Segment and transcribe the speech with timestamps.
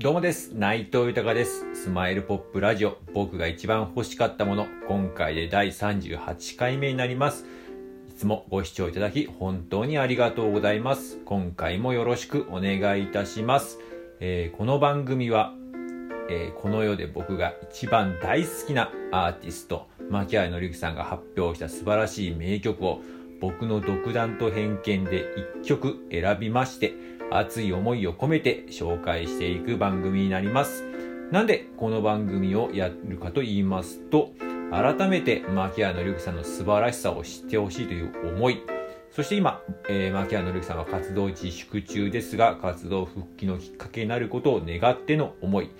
[0.00, 0.52] どうもです。
[0.54, 1.66] 内藤豊です。
[1.74, 7.44] スマイルポップラジオ、僕が一番欲しかったもの、今回で第38回目になります。
[8.08, 11.18] いつもご視聴いただき、本当にありがとうございます。
[11.26, 13.78] 今回もよろしくお願いいたします。
[14.20, 15.52] えーこの番組は、
[16.30, 23.02] えーこの世で僕が一番大好きなアーティスト、牧原紀之さんが発表した素晴らしい名曲を、
[23.38, 25.26] 僕の独断と偏見で
[25.62, 26.94] 一曲選びまして、
[27.30, 30.84] 熱い思いを込めて紹介していく番組になります。
[31.30, 34.32] なんでこの番組をやるかと言いますと、
[34.70, 38.62] 改めて牧原紀之さんの素晴らしさを知ってほしいという思い、
[39.12, 45.70] そして今、えー、牧原紀之さんは活動自粛中ですが、活動復帰のきっかけになることを願っての思い、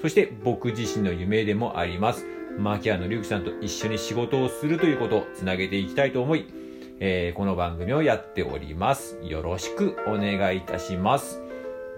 [0.00, 2.26] そして僕自身の夢でもあります。
[2.58, 6.46] 牧原紀之さんと一緒に仕事をするということをつなげていきたいと思い、
[7.00, 9.18] えーこの番組をやっております。
[9.22, 11.40] よろしくお願いいたします。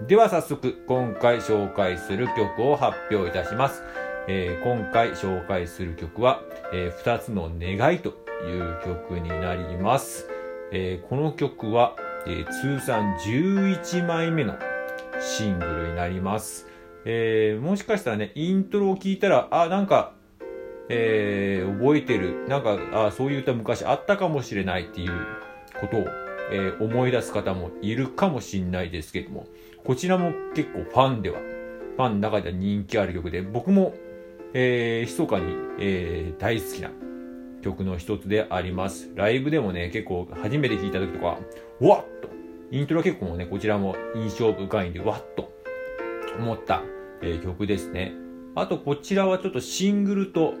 [0.07, 3.81] では早速、今回紹介する曲を発表いたします。
[4.27, 6.41] えー今回紹介する曲は、
[6.73, 10.27] えー二つの願いという曲になります。
[10.71, 11.95] えーこの曲は、
[12.27, 14.53] えー通算11枚目の
[15.19, 16.67] シングルになります。
[17.05, 20.13] えーもしかしたらね、イントロを聞いたら、あ、なんか、
[20.89, 25.11] えー覚えてる、なんか、あ、そういう歌昔あったかもしれないっていう
[25.79, 26.05] ことを、
[26.51, 29.47] えー思い出す方もいるかもしれないですけども、
[29.85, 33.93] こちらも結構ファンでは、ファンの中では人気ある曲で、僕も、
[34.53, 36.91] えー、密かに、えー大好きな
[37.61, 39.11] 曲の一つであります。
[39.15, 41.25] ライブでもね、結構初めて聴いた時とか、
[41.79, 42.29] わっと、
[42.71, 45.51] イントロ結構もね、こちらも印象深いんで、わっと
[46.37, 46.81] 思った、
[47.21, 48.13] えー曲ですね。
[48.55, 50.53] あと、こちらはちょっとシングルと、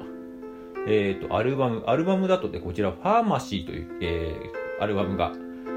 [0.87, 5.31] えっ、と、アルバム、アルバムだとで、こちら、ファーマシーという、えーアルバムが、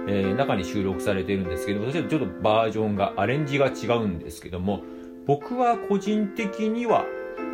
[0.09, 4.83] えー中に収録されているんですけども、私はちょっとバージョンが、アレンジが違うんですけども、
[5.27, 7.05] 僕は個人的には、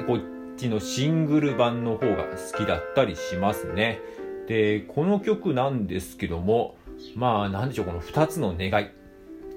[0.06, 0.20] こっ
[0.56, 4.00] ちのシングル版の方が好きだったりしますね。
[4.46, 6.76] で、この曲なんですけども、
[7.16, 8.90] まあ、なんでしょう、この二つの願い。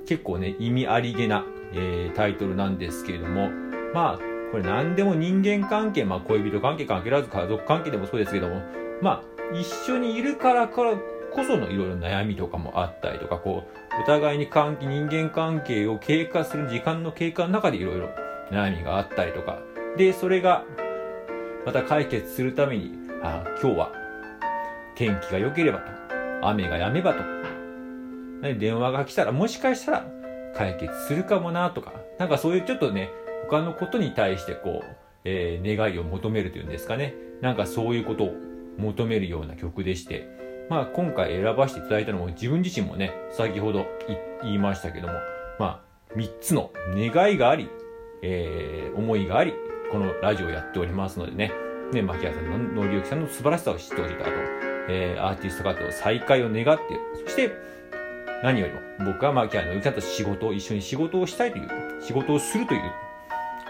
[0.07, 3.49] 結構ね、意味ありげな、えータイトルなんですけれども、
[3.93, 8.61] まあ、これ何でも人間関係、まあ恋人関係関係らず家族関係でもそうですけども、
[9.01, 18.09] まあ、一緒にいるからからこそのいろいろ悩みとかもあったりとか、こう、お互いに関係、人間関係を経過する時間の経過の中でいろいろ
[18.51, 19.57] 悩みがあったりとか、
[19.97, 20.65] で、それが、
[21.65, 22.91] また解決するために、
[23.23, 23.91] あ今日は
[24.93, 27.23] 天気が良ければと、雨が止めばと、
[28.59, 30.07] 電話が来たらもしかしたら
[30.55, 33.09] 解決するかもなとか、なんかそういうちょっとね、
[33.53, 37.13] 他のことに対してこう、えー願いを求めるというんですかね。
[37.39, 38.33] なんかそういうことを
[38.79, 40.27] 求めるような曲でして、
[40.71, 43.85] まあ今回選ばせていただいたのも自分自身もね、先ほど
[44.41, 45.13] 言いましたけども、
[45.59, 47.69] まあ3つの願いがあり、
[48.23, 49.53] えー思いがあり、
[49.91, 51.51] このラジオをやっておりますのでね、
[51.93, 54.31] ね、牧原さんの野里之さんの素晴らしさを知ってほしいかと、
[54.89, 56.83] えーアーティスト活動再開を願って、
[57.23, 57.51] そして
[58.41, 61.69] 何よりも僕は牧原の之さんと仕事を一緒に仕事をしたいという、
[62.01, 62.81] 仕事をするという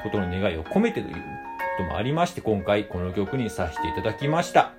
[0.03, 1.21] ことの願いを込めてというこ
[1.77, 4.73] ともありまして、今回この曲にさせていただきました。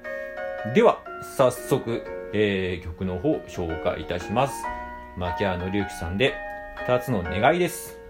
[0.75, 1.03] では、
[1.37, 4.55] 早速、えー曲の方を紹介いたします。
[5.17, 6.35] 牧原紀之さんで、
[6.87, 8.04] 二つの願いです。